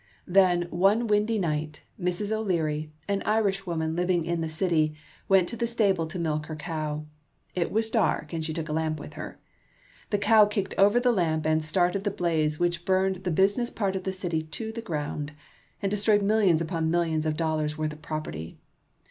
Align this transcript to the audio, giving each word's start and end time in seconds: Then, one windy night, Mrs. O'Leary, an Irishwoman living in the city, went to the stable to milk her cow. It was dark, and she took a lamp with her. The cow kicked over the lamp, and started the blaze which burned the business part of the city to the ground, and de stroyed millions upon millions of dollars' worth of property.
Then, 0.25 0.63
one 0.71 1.05
windy 1.05 1.37
night, 1.37 1.83
Mrs. 2.01 2.31
O'Leary, 2.31 2.91
an 3.07 3.21
Irishwoman 3.23 3.95
living 3.95 4.25
in 4.25 4.41
the 4.41 4.49
city, 4.49 4.95
went 5.29 5.47
to 5.49 5.55
the 5.55 5.67
stable 5.67 6.07
to 6.07 6.17
milk 6.17 6.47
her 6.47 6.55
cow. 6.55 7.03
It 7.53 7.71
was 7.71 7.91
dark, 7.91 8.33
and 8.33 8.43
she 8.43 8.51
took 8.51 8.67
a 8.67 8.73
lamp 8.73 8.99
with 8.99 9.13
her. 9.13 9.37
The 10.09 10.17
cow 10.17 10.45
kicked 10.45 10.73
over 10.75 10.99
the 10.99 11.11
lamp, 11.11 11.45
and 11.45 11.63
started 11.63 12.03
the 12.03 12.09
blaze 12.09 12.59
which 12.59 12.83
burned 12.83 13.17
the 13.17 13.29
business 13.29 13.69
part 13.69 13.95
of 13.95 14.01
the 14.03 14.11
city 14.11 14.41
to 14.41 14.71
the 14.71 14.81
ground, 14.81 15.33
and 15.83 15.91
de 15.91 15.97
stroyed 15.97 16.23
millions 16.23 16.61
upon 16.61 16.89
millions 16.89 17.27
of 17.27 17.37
dollars' 17.37 17.77
worth 17.77 17.93
of 17.93 18.01
property. 18.01 18.57